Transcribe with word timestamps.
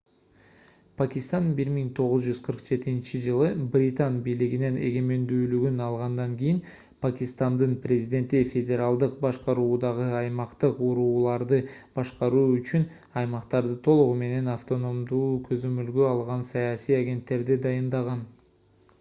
пакистан 0.99 1.49
1947-жылы 1.57 3.49
британ 3.75 4.15
бийлигинен 4.27 4.79
эгемендүүлүгүн 4.87 5.83
алгандан 5.87 6.33
кийин 6.39 6.61
пакистандын 7.07 7.75
президенти 7.83 8.41
федералдык 8.55 9.19
башкаруудагы 9.27 10.09
аймактык 10.21 10.81
урууларды 10.89 11.61
башкаруу 12.01 12.47
үчүн 12.55 12.89
аймактарды 13.23 13.77
толугу 13.91 14.19
менен 14.23 14.51
автономдуу 14.57 15.29
көзөмөлгө 15.53 16.09
алган 16.17 16.43
саясий 16.53 16.99
агенттерди 17.05 17.63
дайындаган 17.69 18.29